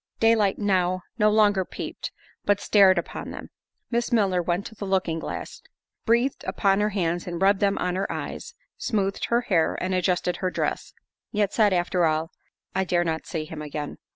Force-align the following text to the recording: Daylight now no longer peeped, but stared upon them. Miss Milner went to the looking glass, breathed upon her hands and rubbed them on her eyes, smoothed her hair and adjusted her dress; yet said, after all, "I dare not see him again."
Daylight 0.19 0.57
now 0.57 1.03
no 1.19 1.29
longer 1.29 1.63
peeped, 1.63 2.11
but 2.43 2.59
stared 2.59 2.97
upon 2.97 3.29
them. 3.29 3.51
Miss 3.91 4.11
Milner 4.11 4.41
went 4.41 4.65
to 4.65 4.73
the 4.73 4.87
looking 4.87 5.19
glass, 5.19 5.61
breathed 6.07 6.43
upon 6.47 6.79
her 6.79 6.89
hands 6.89 7.27
and 7.27 7.39
rubbed 7.39 7.59
them 7.59 7.77
on 7.77 7.95
her 7.95 8.11
eyes, 8.11 8.55
smoothed 8.77 9.25
her 9.25 9.41
hair 9.41 9.77
and 9.79 9.93
adjusted 9.93 10.37
her 10.37 10.49
dress; 10.49 10.95
yet 11.31 11.53
said, 11.53 11.71
after 11.71 12.05
all, 12.05 12.31
"I 12.73 12.83
dare 12.83 13.03
not 13.03 13.27
see 13.27 13.45
him 13.45 13.61
again." 13.61 13.99